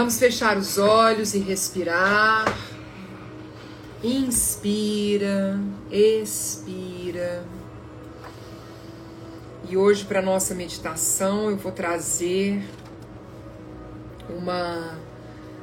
[0.00, 2.46] Vamos fechar os olhos e respirar.
[4.02, 7.44] Inspira, expira.
[9.68, 12.62] E hoje, para nossa meditação, eu vou trazer
[14.30, 14.96] uma,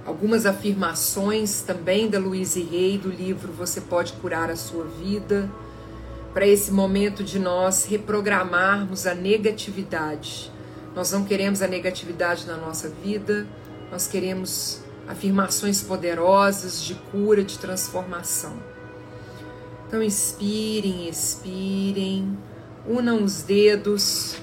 [0.06, 5.50] algumas afirmações também da Louise Rey, do livro Você Pode Curar a Sua Vida,
[6.32, 10.52] para esse momento de nós reprogramarmos a negatividade.
[10.96, 13.48] Nós não queremos a negatividade na nossa vida
[13.92, 18.58] nós queremos afirmações poderosas de cura, de transformação.
[19.88, 22.38] Então inspirem, expirem,
[22.86, 24.36] unam os dedos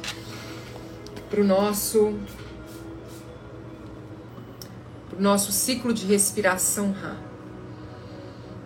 [1.28, 2.18] para o nosso
[5.18, 7.16] nosso ciclo de respiração Rá.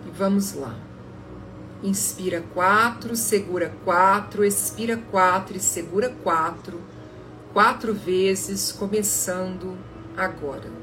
[0.06, 0.74] E vamos lá.
[1.82, 6.80] Inspira quatro, segura quatro, expira quatro e segura quatro,
[7.52, 9.76] quatro vezes, começando
[10.18, 10.77] agora.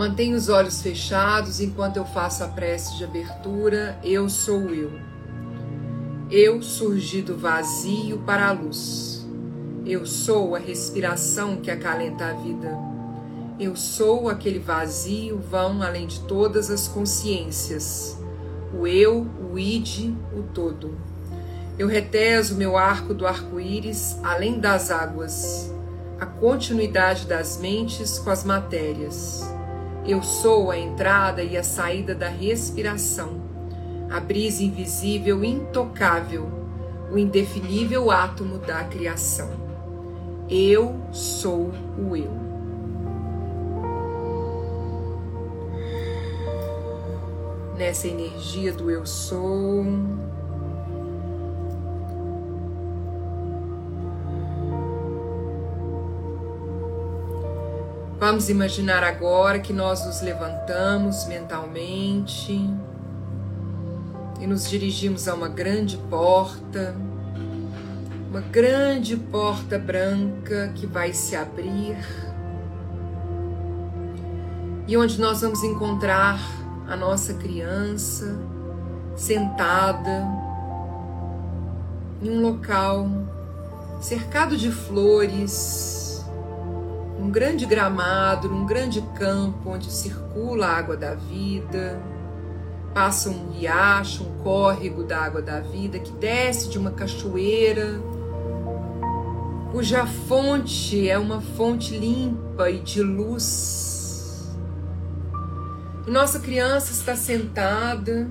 [0.00, 4.00] Mantenha os olhos fechados enquanto eu faço a prece de abertura.
[4.02, 4.90] Eu sou eu.
[6.30, 9.28] Eu surgi do vazio para a luz.
[9.84, 12.78] Eu sou a respiração que acalenta a vida.
[13.58, 18.18] Eu sou aquele vazio vão além de todas as consciências.
[18.72, 20.96] O eu, o id, o todo.
[21.78, 25.70] Eu reteso meu arco do arco-íris além das águas,
[26.18, 29.59] a continuidade das mentes com as matérias.
[30.06, 33.40] Eu sou a entrada e a saída da respiração,
[34.10, 36.48] a brisa invisível intocável,
[37.12, 39.50] o indefinível átomo da criação.
[40.48, 42.30] Eu sou o eu.
[47.76, 49.84] Nessa energia do eu sou,
[58.20, 62.52] Vamos imaginar agora que nós nos levantamos mentalmente
[64.38, 66.94] e nos dirigimos a uma grande porta,
[68.28, 71.96] uma grande porta branca que vai se abrir
[74.86, 76.38] e onde nós vamos encontrar
[76.86, 78.38] a nossa criança
[79.16, 80.28] sentada
[82.20, 83.08] em um local
[83.98, 85.99] cercado de flores
[87.30, 92.02] um grande gramado, um grande campo onde circula a água da vida,
[92.92, 98.00] passa um riacho, um córrego da água da vida que desce de uma cachoeira
[99.70, 104.50] cuja fonte é uma fonte limpa e de luz.
[106.04, 108.28] E nossa criança está sentada,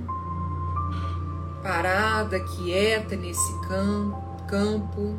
[1.64, 5.18] parada, quieta nesse campo,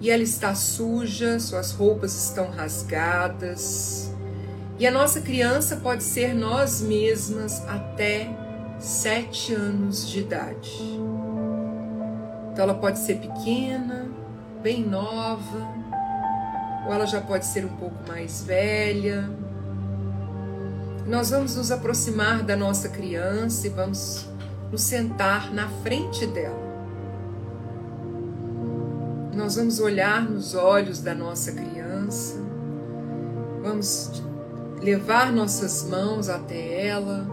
[0.00, 4.10] e ela está suja, suas roupas estão rasgadas.
[4.78, 8.34] E a nossa criança pode ser nós mesmas até
[8.78, 10.98] sete anos de idade.
[12.50, 14.08] Então ela pode ser pequena,
[14.62, 15.68] bem nova,
[16.86, 19.30] ou ela já pode ser um pouco mais velha.
[21.06, 24.26] Nós vamos nos aproximar da nossa criança e vamos
[24.72, 26.69] nos sentar na frente dela.
[29.34, 32.36] Nós vamos olhar nos olhos da nossa criança,
[33.62, 34.20] vamos
[34.82, 37.26] levar nossas mãos até ela,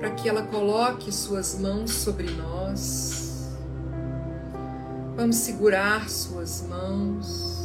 [0.00, 3.56] para que ela coloque suas mãos sobre nós.
[5.16, 7.56] Vamos segurar suas mãos.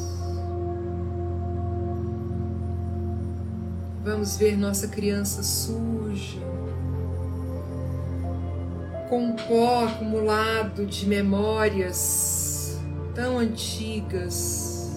[4.03, 6.39] Vamos ver nossa criança suja,
[9.09, 12.42] com um pó acumulado de memórias
[13.13, 14.91] tão antigas,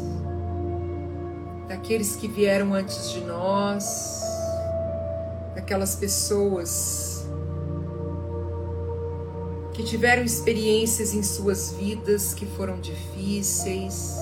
[1.69, 4.23] daqueles que vieram antes de nós,
[5.55, 7.27] daquelas pessoas
[9.73, 14.17] que tiveram experiências em suas vidas que foram difíceis.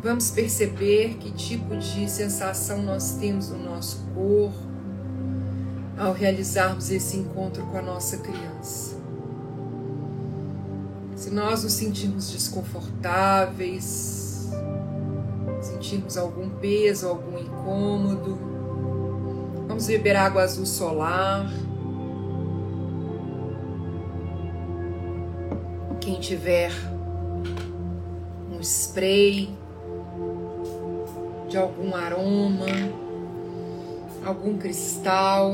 [0.00, 4.74] Vamos perceber que tipo de sensação nós temos no nosso corpo
[5.98, 8.93] ao realizarmos esse encontro com a nossa criança.
[11.34, 14.52] Nós nos sentirmos desconfortáveis,
[15.60, 18.38] sentirmos algum peso, algum incômodo,
[19.66, 21.50] vamos beber água azul solar.
[26.00, 26.70] Quem tiver
[28.52, 29.52] um spray
[31.48, 32.66] de algum aroma,
[34.24, 35.52] algum cristal,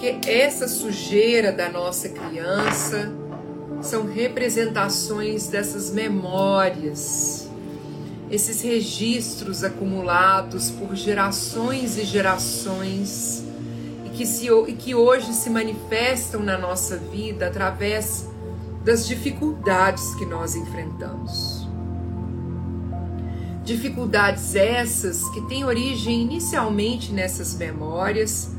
[0.00, 3.12] porque essa sujeira da nossa criança
[3.82, 7.50] são representações dessas memórias,
[8.30, 13.44] esses registros acumulados por gerações e gerações
[14.14, 18.26] que, se, e que hoje se manifestam na nossa vida através
[18.82, 21.68] das dificuldades que nós enfrentamos.
[23.62, 28.58] Dificuldades essas que têm origem inicialmente nessas memórias,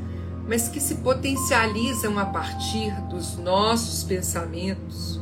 [0.52, 5.18] mas que se potencializam a partir dos nossos pensamentos,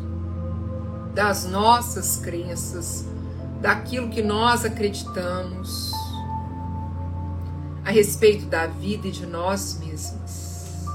[1.13, 3.05] das nossas crenças,
[3.61, 5.91] daquilo que nós acreditamos
[7.85, 10.87] a respeito da vida e de nós mesmos.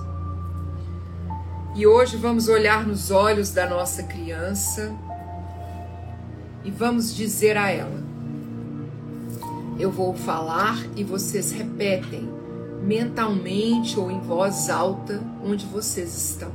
[1.76, 4.92] E hoje vamos olhar nos olhos da nossa criança
[6.64, 8.02] e vamos dizer a ela:
[9.78, 12.33] Eu vou falar e vocês repetem
[12.84, 16.52] mentalmente ou em voz alta onde vocês estão.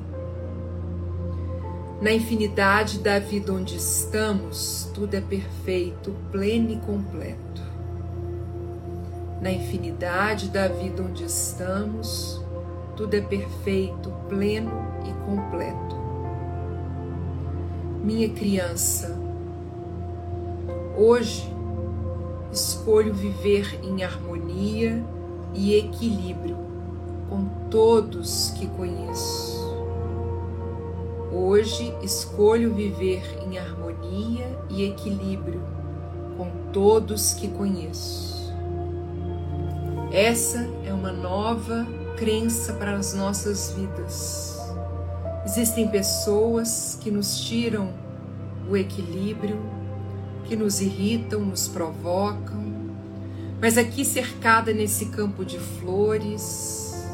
[2.02, 7.50] Na infinidade da vida onde estamos, tudo é perfeito, pleno e completo
[9.42, 12.42] na infinidade da vida onde estamos,
[12.96, 14.72] tudo é perfeito, pleno
[15.06, 15.96] e completo.
[18.04, 19.18] Minha criança,
[20.98, 21.50] hoje
[22.52, 25.04] escolho viver em harmonia
[25.54, 26.58] e equilíbrio
[27.30, 29.60] com todos que conheço.
[31.32, 35.62] Hoje escolho viver em harmonia e equilíbrio
[36.38, 38.54] com todos que conheço.
[40.12, 41.86] Essa é uma nova
[42.18, 44.60] crença para as nossas vidas.
[45.46, 47.94] Existem pessoas que nos tiram
[48.70, 49.60] o equilíbrio,
[50.46, 52.79] que nos irritam, nos provocam,
[53.62, 57.08] mas aqui cercada nesse campo de flores,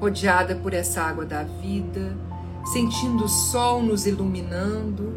[0.00, 2.16] rodeada por essa água da vida,
[2.72, 5.12] sentindo o sol nos iluminando,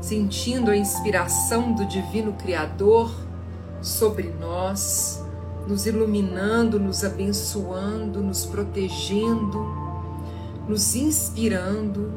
[0.00, 3.14] sentindo a inspiração do Divino Criador
[3.82, 5.22] sobre nós
[5.66, 9.58] nos iluminando, nos abençoando, nos protegendo,
[10.68, 12.12] nos inspirando,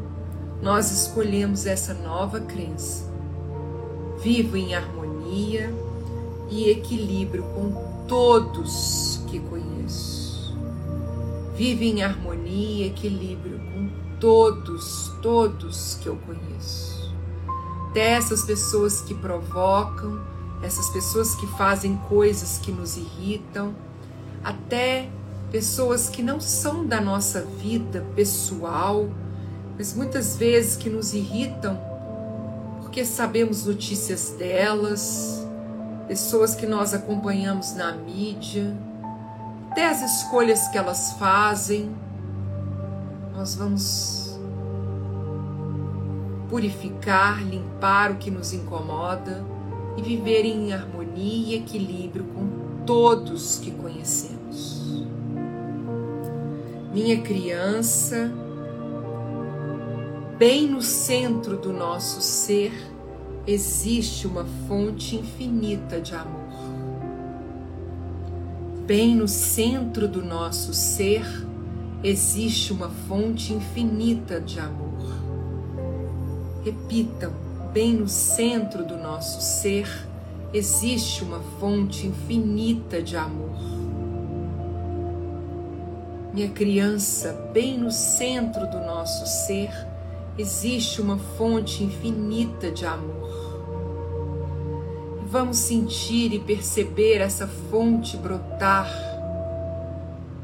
[0.62, 3.12] nós escolhemos essa nova crença.
[4.21, 5.71] Vivo em harmonia
[6.53, 10.55] e equilíbrio com todos que conheço.
[11.55, 17.12] Vivo em harmonia e equilíbrio com todos, todos que eu conheço.
[17.93, 20.22] Dessas pessoas que provocam,
[20.62, 23.75] essas pessoas que fazem coisas que nos irritam,
[24.43, 25.10] até
[25.51, 29.10] pessoas que não são da nossa vida pessoal,
[29.77, 31.79] mas muitas vezes que nos irritam
[32.93, 35.42] porque sabemos notícias delas,
[36.07, 38.75] pessoas que nós acompanhamos na mídia,
[39.72, 41.95] até as escolhas que elas fazem.
[43.36, 44.39] Nós vamos
[46.50, 49.43] purificar, limpar o que nos incomoda
[49.98, 55.03] e viver em harmonia e equilíbrio com todos que conhecemos.
[56.93, 58.31] Minha criança,
[60.38, 62.92] bem no centro do nosso ser,
[63.45, 66.53] existe uma fonte infinita de amor.
[68.85, 71.25] Bem no centro do nosso ser
[72.01, 74.93] existe uma fonte infinita de amor.
[76.63, 77.33] Repitam,
[77.73, 79.89] bem no centro do nosso ser
[80.53, 83.57] existe uma fonte infinita de amor.
[86.33, 89.71] Minha criança, bem no centro do nosso ser
[90.38, 93.23] existe uma fonte infinita de amor.
[95.34, 98.88] Vamos sentir e perceber essa fonte brotar,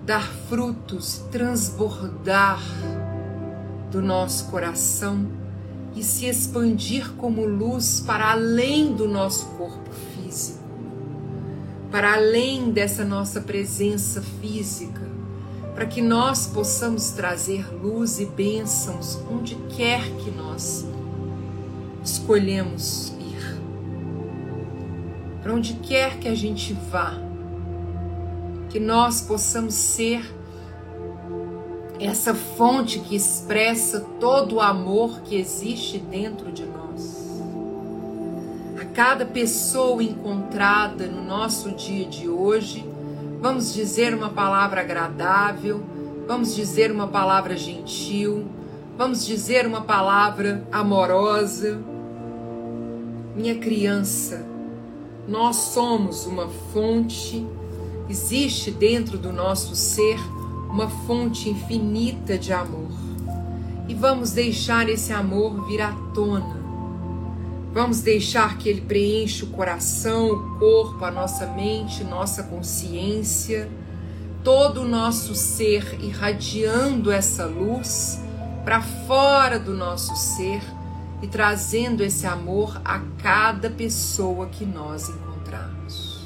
[0.03, 2.59] dar frutos, transbordar
[3.91, 5.27] do nosso coração
[5.95, 10.63] e se expandir como luz para além do nosso corpo físico,
[11.91, 15.07] para além dessa nossa presença física
[15.75, 20.83] para que nós possamos trazer luz e bênçãos onde quer que nós
[22.03, 23.18] escolhemos.
[25.49, 27.11] Para onde quer que a gente vá,
[28.69, 30.23] que nós possamos ser
[31.99, 37.41] essa fonte que expressa todo o amor que existe dentro de nós.
[38.79, 42.85] A cada pessoa encontrada no nosso dia de hoje,
[43.41, 45.81] Vamos dizer uma palavra agradável,
[46.27, 48.45] vamos dizer uma palavra gentil,
[48.95, 51.79] vamos dizer uma palavra amorosa.
[53.35, 54.48] Minha criança,
[55.29, 57.45] nós somos uma fonte,
[58.09, 60.19] existe dentro do nosso ser
[60.69, 62.91] uma fonte infinita de amor.
[63.87, 66.59] E vamos deixar esse amor vir à tona
[67.71, 73.69] Vamos deixar que ele preencha o coração, o corpo, a nossa mente, nossa consciência,
[74.43, 78.19] todo o nosso ser irradiando essa luz
[78.65, 80.61] para fora do nosso ser
[81.21, 86.19] e trazendo esse amor a cada pessoa que nós encontrarmos.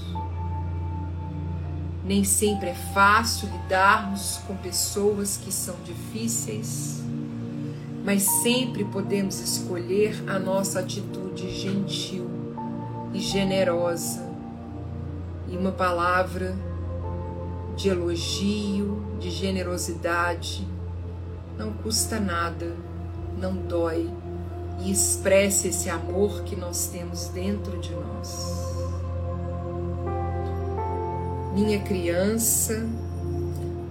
[2.04, 7.04] Nem sempre é fácil lidarmos com pessoas que são difíceis
[8.04, 12.30] mas sempre podemos escolher a nossa atitude gentil
[13.14, 14.30] e generosa
[15.48, 16.56] e uma palavra
[17.78, 20.68] de elogio, de generosidade.
[21.58, 22.76] Não custa nada,
[23.38, 24.10] não dói
[24.84, 28.64] e expresse esse amor que nós temos dentro de nós.
[31.54, 32.86] Minha criança,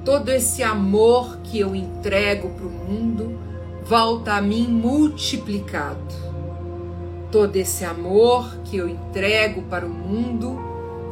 [0.05, 3.39] todo esse amor que eu entrego para o mundo
[3.85, 6.15] volta a mim multiplicado.
[7.31, 10.59] Todo esse amor que eu entrego para o mundo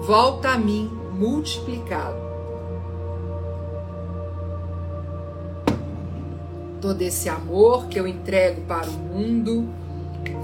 [0.03, 2.30] volta a mim multiplicado.
[6.81, 9.69] Todo esse amor que eu entrego para o mundo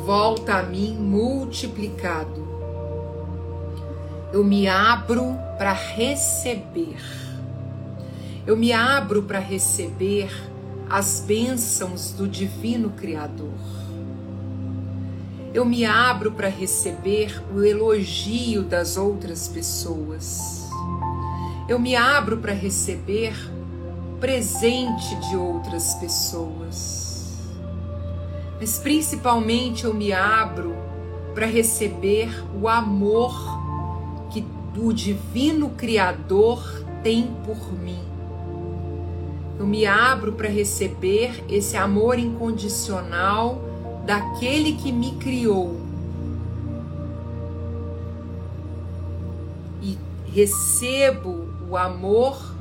[0.04, 2.46] volta a mim multiplicado.
[4.32, 7.00] Eu me abro para receber.
[8.46, 10.30] Eu me abro para receber
[10.90, 13.58] as bênçãos do Divino Criador.
[15.54, 20.68] Eu me abro para receber o elogio das outras pessoas.
[21.66, 23.34] Eu me abro para receber
[24.20, 27.38] presente de outras pessoas.
[28.58, 30.74] Mas principalmente eu me abro
[31.34, 32.28] para receber
[32.60, 33.34] o amor
[34.30, 34.44] que
[34.78, 38.06] o Divino Criador tem por mim
[39.58, 43.62] eu me abro para receber esse amor incondicional
[44.04, 45.80] daquele que me criou.
[49.82, 52.54] E recebo o amor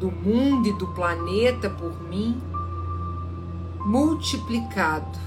[0.00, 2.40] do mundo e do planeta por mim
[3.84, 5.18] multiplicado.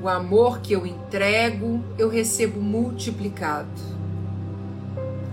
[0.00, 3.68] O amor que eu entrego, eu recebo multiplicado.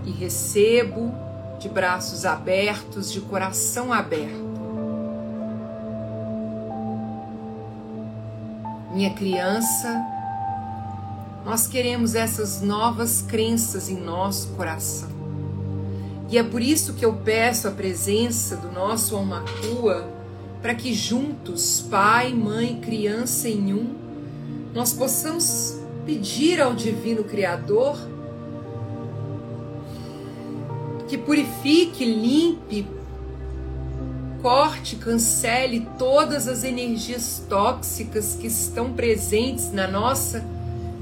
[0.04, 1.14] E recebo
[1.60, 4.48] de braços abertos, de coração aberto.
[8.92, 10.04] Minha criança,
[11.44, 15.17] nós queremos essas novas crenças em nosso coração.
[16.30, 19.44] E é por isso que eu peço a presença do nosso Alma
[20.60, 23.94] para que juntos, pai, mãe, criança em um,
[24.74, 27.96] nós possamos pedir ao Divino Criador
[31.08, 32.86] que purifique, limpe,
[34.42, 40.44] corte, cancele todas as energias tóxicas que estão presentes na nossa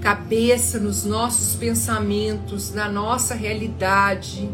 [0.01, 4.49] cabeça, nos nossos pensamentos, na nossa realidade,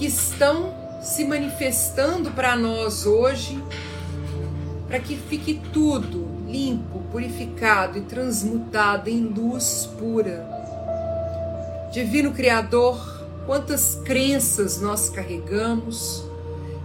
[0.00, 3.62] que estão se manifestando para nós hoje,
[4.88, 10.48] para que fique tudo limpo, purificado e transmutado em luz pura.
[11.92, 12.98] Divino Criador,
[13.44, 16.24] quantas crenças nós carregamos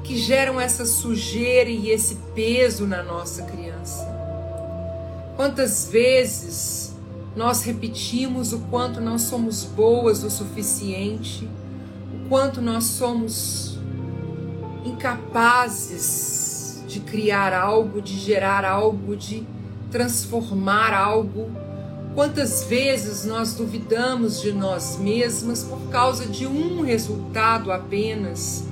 [0.03, 4.05] que geram essa sujeira e esse peso na nossa criança.
[5.37, 6.93] Quantas vezes
[7.33, 11.49] nós repetimos o quanto nós somos boas o suficiente,
[12.27, 13.77] quanto nós somos
[14.85, 19.43] incapazes de criar algo, de gerar algo, de
[19.91, 21.51] transformar algo
[22.15, 28.63] Quantas vezes nós duvidamos de nós mesmas por causa de um resultado apenas,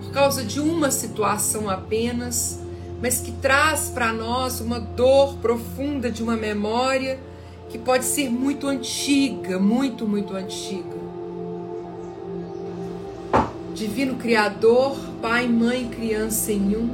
[0.00, 2.60] por causa de uma situação apenas,
[3.02, 7.18] mas que traz para nós uma dor profunda de uma memória
[7.68, 11.03] que pode ser muito antiga, muito, muito antiga.
[13.74, 16.90] Divino Criador, Pai, Mãe, Criança em um,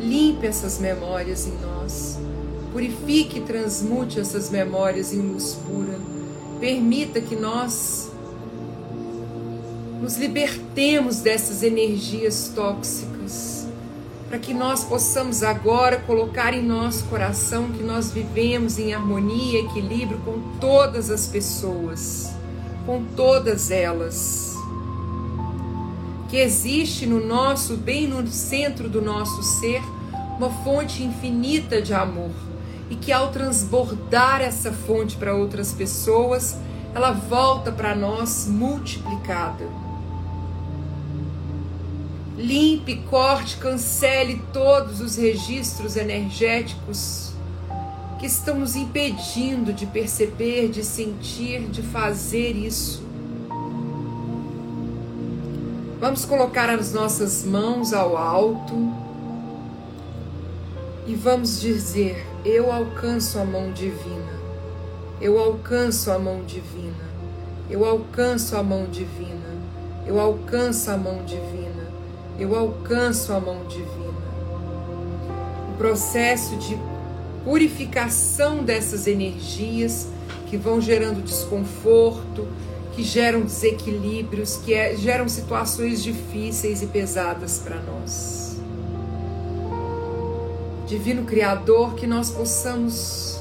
[0.00, 2.18] limpe essas memórias em nós
[2.72, 5.98] Purifique e transmute essas memórias em luz pura.
[6.60, 8.10] Permita que nós
[10.00, 13.66] nos libertemos dessas energias tóxicas,
[14.28, 19.64] para que nós possamos agora colocar em nosso coração que nós vivemos em harmonia e
[19.64, 22.30] equilíbrio com todas as pessoas,
[22.86, 24.49] com todas elas.
[26.30, 29.82] Que existe no nosso, bem no centro do nosso ser,
[30.38, 32.30] uma fonte infinita de amor
[32.88, 36.56] e que ao transbordar essa fonte para outras pessoas,
[36.94, 39.64] ela volta para nós multiplicada.
[42.36, 47.32] Limpe, corte, cancele todos os registros energéticos
[48.18, 53.09] que estão nos impedindo de perceber, de sentir, de fazer isso.
[56.00, 58.74] Vamos colocar as nossas mãos ao alto
[61.06, 64.32] e vamos dizer: Eu alcanço a mão divina,
[65.20, 67.04] eu alcanço a mão divina,
[67.68, 69.60] eu alcanço a mão divina,
[70.06, 71.86] eu alcanço a mão divina,
[72.38, 74.22] eu alcanço a mão divina.
[75.74, 76.78] O processo de
[77.44, 80.08] purificação dessas energias
[80.46, 82.48] que vão gerando desconforto,
[83.00, 88.60] que geram desequilíbrios, que é, geram situações difíceis e pesadas para nós.
[90.86, 93.40] Divino Criador, que nós possamos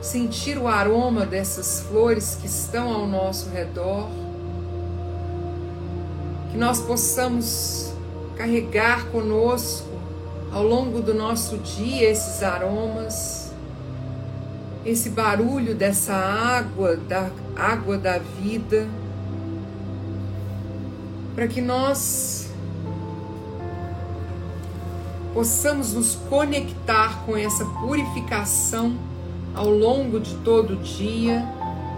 [0.00, 4.08] sentir o aroma dessas flores que estão ao nosso redor,
[6.50, 7.92] que nós possamos
[8.36, 9.86] carregar conosco
[10.50, 13.43] ao longo do nosso dia esses aromas,
[14.84, 18.86] esse barulho dessa água, da água da vida,
[21.34, 22.48] para que nós
[25.32, 28.96] possamos nos conectar com essa purificação
[29.54, 31.44] ao longo de todo o dia,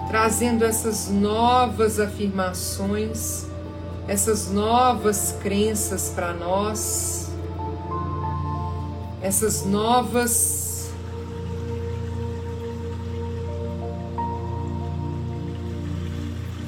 [0.09, 3.46] trazendo essas novas afirmações,
[4.07, 7.31] essas novas crenças para nós,
[9.20, 10.65] essas novas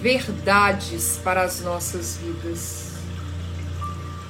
[0.01, 2.89] verdades para as nossas vidas.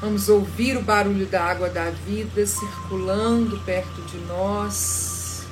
[0.00, 5.44] Vamos ouvir o barulho da água da vida circulando perto de nós,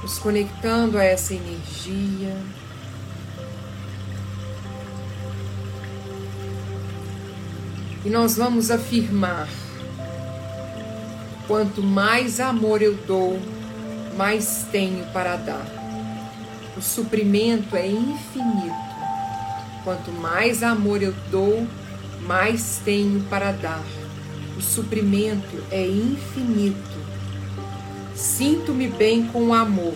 [0.00, 2.36] nos conectando a essa energia.
[8.04, 9.48] E nós vamos afirmar:
[11.46, 13.38] quanto mais amor eu dou,
[14.16, 15.66] mais tenho para dar.
[16.76, 18.87] O suprimento é infinito.
[19.88, 21.66] Quanto mais amor eu dou,
[22.26, 23.82] mais tenho para dar.
[24.54, 26.98] O suprimento é infinito.
[28.14, 29.94] Sinto-me bem com o amor.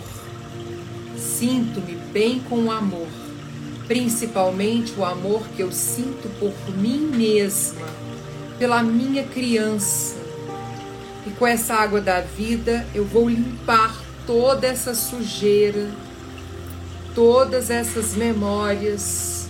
[1.15, 3.07] Sinto-me bem com o amor,
[3.87, 7.87] principalmente o amor que eu sinto por mim mesma,
[8.59, 10.17] pela minha criança.
[11.27, 13.95] E com essa água da vida eu vou limpar
[14.27, 15.91] toda essa sujeira,
[17.15, 19.42] todas essas memórias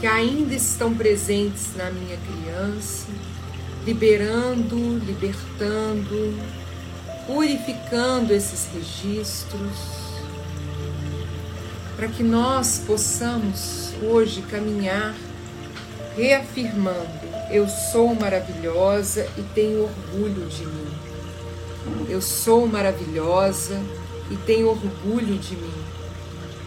[0.00, 3.06] que ainda estão presentes na minha criança,
[3.84, 6.34] liberando, libertando,
[7.26, 9.98] purificando esses registros,
[11.96, 15.14] para que nós possamos hoje caminhar
[16.16, 20.88] reafirmando: eu sou maravilhosa e tenho orgulho de mim.
[22.08, 23.80] Eu sou maravilhosa
[24.30, 25.77] e tenho orgulho de mim.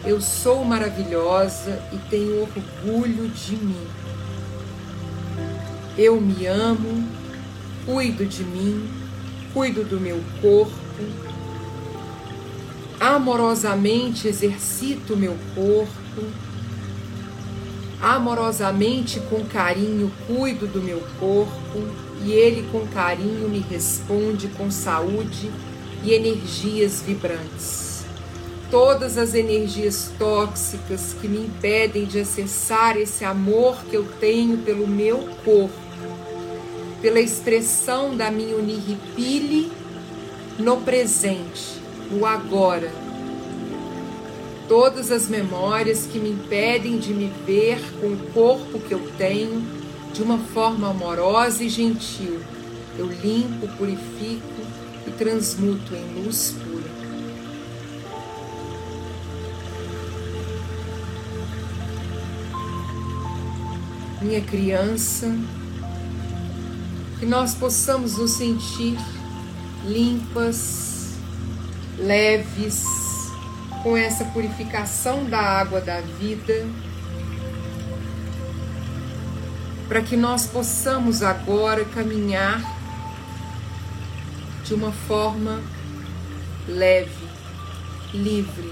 [0.04, 3.88] Eu sou maravilhosa e tenho orgulho de mim.
[5.96, 7.08] Eu me amo,
[7.86, 8.90] cuido de mim,
[9.54, 10.72] cuido do meu corpo,
[13.00, 16.28] amorosamente exercito meu corpo,
[18.02, 21.80] amorosamente com carinho cuido do meu corpo
[22.24, 25.52] e ele com carinho me responde com saúde
[26.04, 27.91] e energias vibrantes.
[28.72, 34.88] Todas as energias tóxicas que me impedem de acessar esse amor que eu tenho pelo
[34.88, 35.76] meu corpo,
[37.02, 39.70] pela expressão da minha uniripile
[40.58, 42.90] no presente, no agora.
[44.70, 49.62] Todas as memórias que me impedem de me ver com o corpo que eu tenho
[50.14, 52.40] de uma forma amorosa e gentil,
[52.98, 54.62] eu limpo, purifico
[55.06, 56.71] e transmuto em luz pura.
[64.22, 65.36] Minha criança,
[67.20, 68.96] que nós possamos nos sentir
[69.84, 71.16] limpas,
[71.98, 72.86] leves,
[73.82, 76.68] com essa purificação da água da vida,
[79.88, 82.62] para que nós possamos agora caminhar
[84.64, 85.64] de uma forma
[86.68, 87.28] leve,
[88.14, 88.72] livre,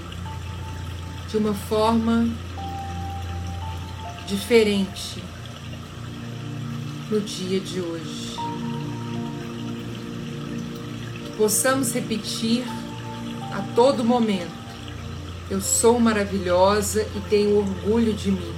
[1.28, 2.28] de uma forma
[4.28, 5.29] diferente
[7.10, 8.36] no dia de hoje.
[11.24, 12.64] Que possamos repetir
[13.52, 14.52] a todo momento:
[15.50, 18.54] Eu sou maravilhosa e tenho orgulho de mim.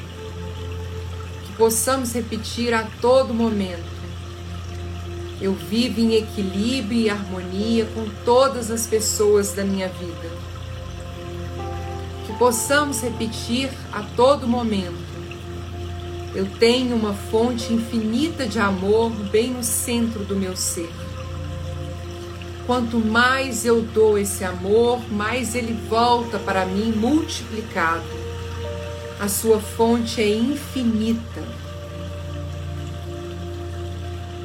[1.46, 3.92] Que possamos repetir a todo momento:
[5.42, 10.30] eu vivo em equilíbrio e harmonia com todas as pessoas da minha vida.
[12.26, 15.11] Que possamos repetir a todo momento.
[16.34, 20.90] Eu tenho uma fonte infinita de amor bem no centro do meu ser.
[22.66, 28.04] Quanto mais eu dou esse amor, mais ele volta para mim multiplicado.
[29.20, 31.42] A sua fonte é infinita.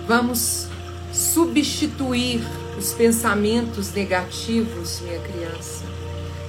[0.05, 0.67] Vamos
[1.13, 2.41] substituir
[2.77, 5.96] os pensamentos negativos, minha criança.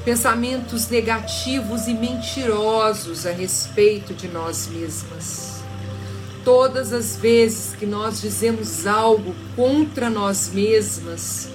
[0.08, 5.62] Pensamentos negativos e mentirosos a respeito de nós mesmas.
[6.42, 11.50] Todas as vezes que nós dizemos algo contra nós mesmas,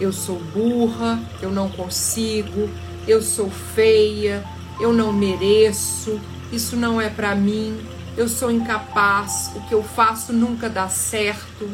[0.00, 2.70] eu sou burra, eu não consigo,
[3.06, 4.42] eu sou feia,
[4.80, 6.18] eu não mereço,
[6.50, 7.78] isso não é para mim,
[8.16, 11.68] eu sou incapaz, o que eu faço nunca dá certo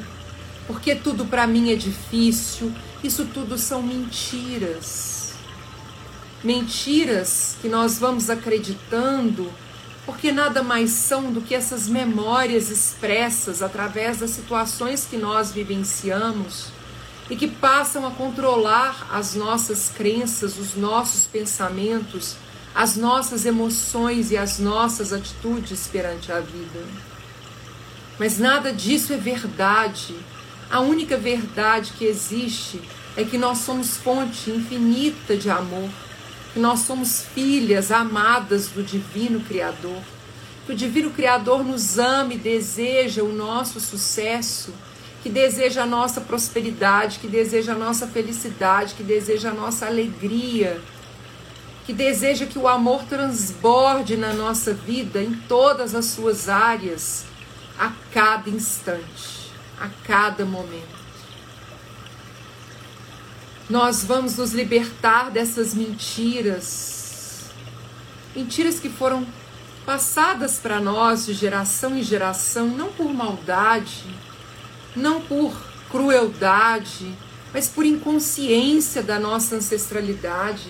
[0.67, 2.73] porque tudo para mim é difícil.
[3.03, 5.14] Isso tudo são mentiras.
[6.45, 9.51] Mentiras que nós vamos acreditando,
[10.05, 16.67] porque nada mais são do que essas memórias expressas através das situações que nós vivenciamos
[17.31, 22.37] e que passam a controlar as nossas crenças, os nossos pensamentos,
[22.75, 26.85] as nossas emoções e as nossas atitudes perante a vida.
[28.19, 30.15] Mas nada disso é verdade
[30.71, 32.81] a única verdade que existe
[33.17, 35.89] é que nós somos fonte infinita de amor,
[36.55, 40.01] que nós somos filhas amadas do Divino Criador,
[40.65, 44.73] que o Divino Criador nos ama e deseja o nosso sucesso,
[45.23, 50.81] que deseja a nossa prosperidade, que deseja a nossa felicidade, que deseja a nossa alegria,
[51.85, 57.27] que deseja que o amor transborde na nossa vida em todas as suas áreas,
[57.79, 59.45] a cada instante
[59.81, 61.04] a cada momento.
[63.75, 67.47] Nós vamos nos libertar dessas mentiras,
[68.33, 69.27] mentiras que foram
[69.85, 74.05] passadas para nós de geração em geração, não por maldade,
[74.95, 75.53] não por
[75.91, 77.13] crueldade,
[77.53, 80.69] mas por inconsciência da nossa ancestralidade,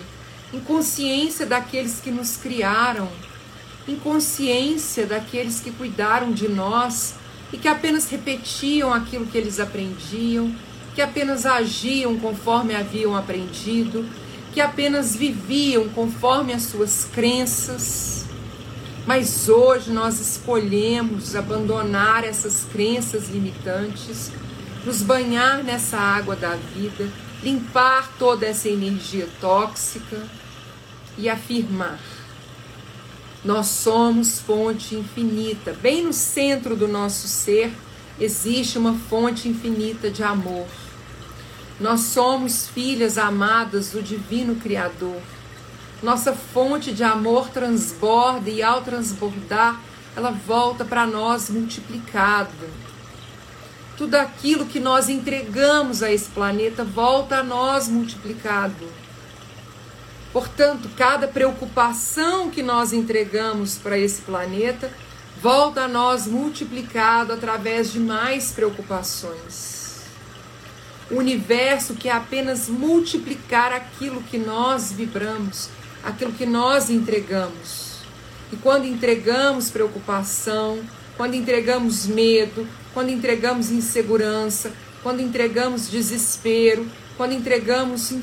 [0.51, 3.07] inconsciência daqueles que nos criaram,
[3.87, 7.13] inconsciência daqueles que cuidaram de nós
[7.53, 10.51] e que apenas repetiam aquilo que eles aprendiam,
[10.95, 14.07] que apenas agiam conforme haviam aprendido,
[14.53, 18.25] que apenas viviam conforme as suas crenças.
[19.05, 24.31] Mas hoje nós escolhemos abandonar essas crenças limitantes,
[24.85, 27.11] nos banhar nessa água da vida,
[27.43, 30.23] limpar toda essa energia tóxica
[31.17, 31.99] e afirmar:
[33.43, 35.73] nós somos fonte infinita.
[35.73, 37.73] Bem no centro do nosso ser
[38.17, 40.65] existe uma fonte infinita de amor.
[41.79, 45.21] Nós somos filhas amadas do Divino Criador.
[46.01, 49.81] Nossa fonte de amor transborda e ao transbordar,
[50.15, 52.69] ela volta para nós multiplicada.
[53.97, 58.87] Tudo aquilo que nós entregamos a esse planeta volta a nós multiplicado.
[60.31, 64.91] Portanto, cada preocupação que nós entregamos para esse planeta
[65.41, 69.84] volta a nós multiplicado através de mais preocupações.
[71.09, 75.69] O universo que é apenas multiplicar aquilo que nós vibramos,
[76.03, 77.99] aquilo que nós entregamos.
[78.51, 80.79] E quando entregamos preocupação,
[81.15, 86.87] quando entregamos medo, quando entregamos insegurança, quando entregamos desespero,
[87.17, 88.13] quando entregamos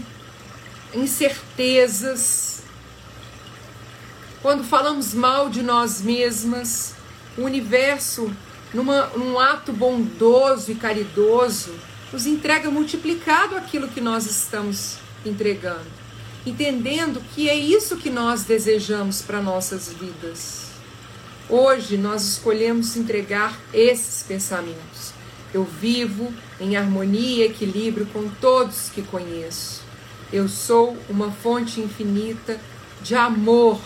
[0.92, 2.62] incertezas,
[4.42, 6.94] quando falamos mal de nós mesmas,
[7.38, 8.30] o universo,
[8.74, 11.72] numa, num ato bondoso e caridoso,
[12.12, 15.86] nos entrega multiplicado aquilo que nós estamos entregando,
[16.44, 20.70] entendendo que é isso que nós desejamos para nossas vidas.
[21.48, 25.12] Hoje nós escolhemos entregar esses pensamentos.
[25.54, 29.82] Eu vivo em harmonia e equilíbrio com todos que conheço.
[30.32, 32.58] Eu sou uma fonte infinita
[33.02, 33.80] de amor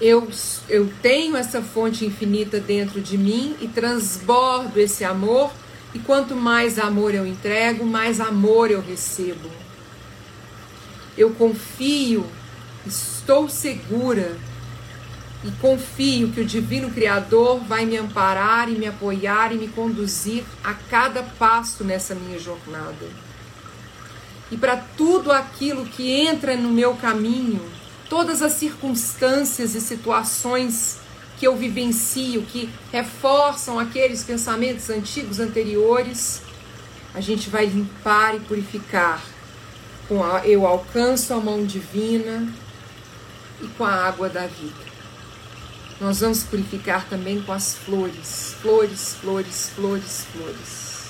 [0.00, 0.28] eu,
[0.68, 5.52] eu tenho essa fonte infinita dentro de mim e transbordo esse amor,
[5.94, 9.48] e quanto mais amor eu entrego, mais amor eu recebo.
[11.16, 12.26] Eu confio,
[12.84, 14.36] estou segura
[15.44, 20.42] e confio que o Divino Criador vai me amparar e me apoiar e me conduzir
[20.64, 23.06] a cada passo nessa minha jornada.
[24.50, 27.64] E para tudo aquilo que entra no meu caminho,
[28.08, 31.03] todas as circunstâncias e situações
[31.44, 36.40] que eu vivencio, que reforçam aqueles pensamentos antigos anteriores,
[37.12, 39.22] a gente vai limpar e purificar.
[40.08, 42.48] Com a, eu alcanço a mão divina
[43.60, 44.94] e com a água da vida.
[46.00, 51.04] Nós vamos purificar também com as flores, flores, flores, flores, flores.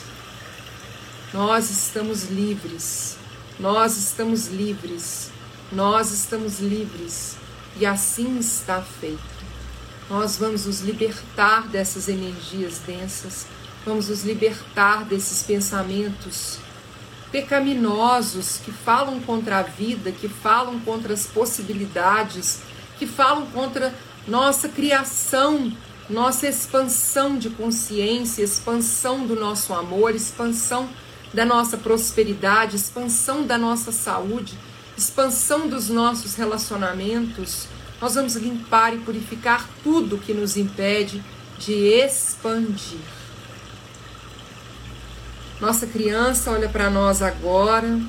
[1.33, 3.17] Nós estamos livres,
[3.61, 5.31] nós estamos livres
[5.73, 7.37] nós estamos livres
[7.77, 9.34] e assim está feito.
[10.09, 13.47] Nós vamos nos libertar dessas energias densas,
[13.85, 16.59] vamos nos libertar desses pensamentos
[17.33, 22.61] pecaminosos que falam contra a vida, que falam contra as possibilidades,
[22.99, 23.95] que falam contra
[24.29, 25.73] nossa criação,
[26.09, 30.89] nossa expansão de consciência, expansão do nosso amor, expansão
[31.33, 34.57] da nossa prosperidade, expansão da nossa saúde
[34.97, 37.67] expansão dos nossos relacionamentos,
[38.01, 41.23] nós vamos limpar e purificar tudo que nos impede
[41.59, 42.99] de expandir.
[45.61, 48.01] Nossa criança olha para nós agora,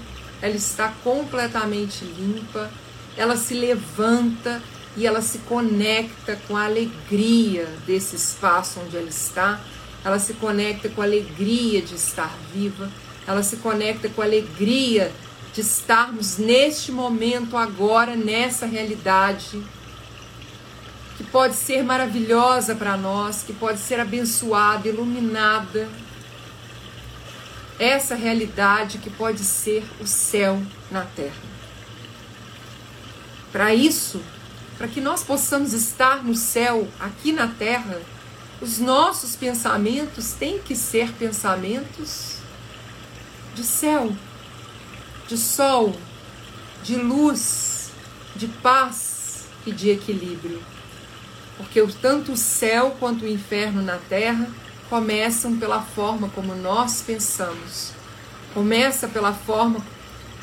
[0.42, 2.70] ela está completamente limpa,
[3.16, 4.62] ela se levanta
[4.98, 9.62] e ela se conecta com a alegria desse espaço onde ela está,
[10.04, 12.90] ela se conecta com a alegria de estar viva,
[13.28, 15.12] ela se conecta com a alegria
[15.56, 19.64] de estarmos neste momento, agora, nessa realidade,
[21.16, 25.88] que pode ser maravilhosa para nós, que pode ser abençoada, iluminada.
[27.80, 31.42] Essa realidade que pode ser o céu na terra.
[33.50, 34.22] Para isso,
[34.78, 38.02] para que nós possamos estar no céu, aqui na terra,
[38.60, 42.40] os nossos pensamentos têm que ser pensamentos
[43.56, 44.14] de céu
[45.28, 45.96] de sol,
[46.84, 47.92] de luz,
[48.36, 50.62] de paz e de equilíbrio.
[51.58, 54.48] Porque tanto o céu quanto o inferno na terra
[54.90, 57.92] começam pela forma como nós pensamos,
[58.54, 59.80] começa pela forma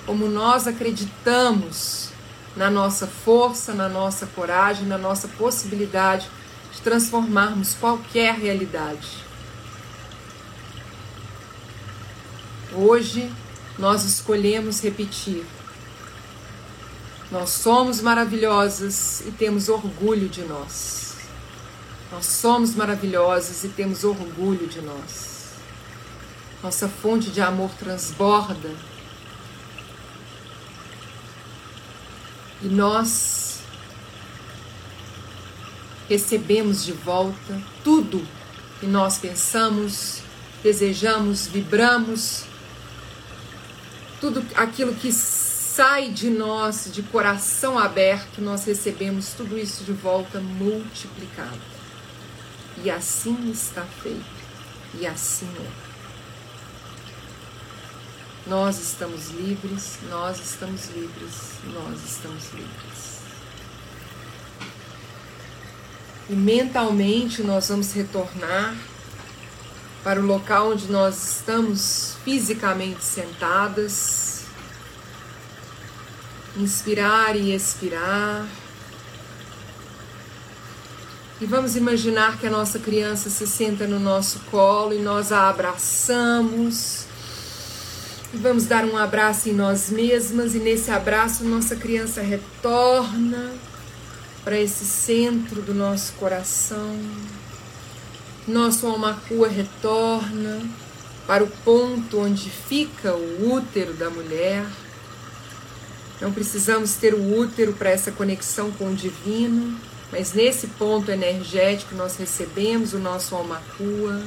[0.04, 2.10] como nós acreditamos
[2.56, 6.28] na nossa força, na nossa coragem, na nossa possibilidade
[6.72, 9.08] de transformarmos qualquer realidade.
[12.74, 13.30] Hoje
[13.78, 15.44] nós escolhemos repetir.
[17.30, 21.16] Nós somos maravilhosas e temos orgulho de nós.
[22.10, 25.52] Nós somos maravilhosas e temos orgulho de nós.
[26.62, 28.70] Nossa fonte de amor transborda.
[32.60, 33.60] E nós
[36.08, 38.22] recebemos de volta tudo
[38.78, 40.20] que nós pensamos,
[40.62, 42.44] desejamos, vibramos,
[44.22, 50.38] tudo aquilo que sai de nós, de coração aberto, nós recebemos tudo isso de volta
[50.38, 51.58] multiplicado.
[52.84, 54.24] E assim está feito,
[54.94, 55.70] e assim é.
[58.48, 61.34] Nós estamos livres, nós estamos livres,
[61.74, 63.22] nós estamos livres.
[66.30, 68.76] E mentalmente nós vamos retornar
[70.02, 74.44] para o local onde nós estamos fisicamente sentadas.
[76.56, 78.46] Inspirar e expirar.
[81.40, 85.48] E vamos imaginar que a nossa criança se senta no nosso colo e nós a
[85.48, 87.06] abraçamos
[88.32, 93.52] e vamos dar um abraço em nós mesmas, e nesse abraço, nossa criança retorna
[94.42, 96.96] para esse centro do nosso coração.
[98.46, 100.60] Nosso almacua retorna
[101.26, 104.66] para o ponto onde fica o útero da mulher.
[106.20, 109.78] Não precisamos ter o útero para essa conexão com o divino,
[110.10, 114.20] mas nesse ponto energético nós recebemos o nosso almacua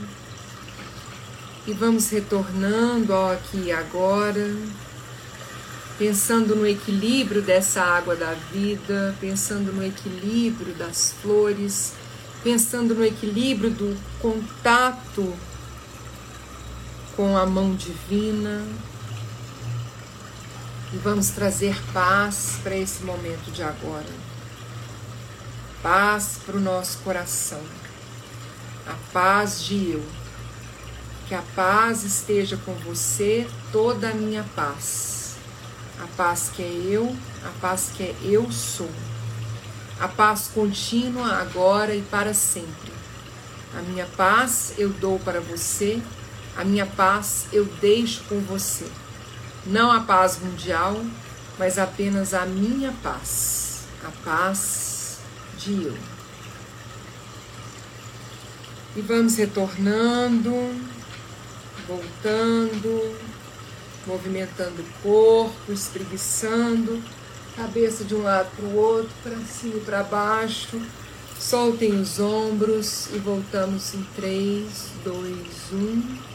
[1.67, 4.56] e vamos retornando ao aqui e agora,
[5.97, 11.93] pensando no equilíbrio dessa água da vida, pensando no equilíbrio das flores,
[12.45, 15.34] pensando no equilíbrio do contato
[17.15, 18.63] com a mão divina.
[20.93, 24.05] E vamos trazer paz para esse momento de agora.
[25.81, 27.63] Paz para o nosso coração.
[28.86, 30.05] A paz de eu
[31.27, 35.38] que a paz esteja com você, toda a minha paz.
[35.99, 38.91] A paz que é eu, a paz que é eu sou.
[39.99, 42.93] A paz contínua agora e para sempre.
[43.77, 46.01] A minha paz eu dou para você,
[46.55, 48.86] a minha paz eu deixo com você.
[49.65, 50.99] Não a paz mundial,
[51.58, 55.19] mas apenas a minha paz, a paz
[55.58, 55.97] de eu.
[58.95, 60.53] E vamos retornando
[61.88, 63.15] voltando,
[64.05, 67.01] movimentando o corpo, espreguiçando,
[67.56, 70.82] cabeça de um lado para o outro, para cima e para baixo.
[71.39, 74.68] Soltem os ombros e voltamos em 3,
[75.04, 76.35] 2, 1.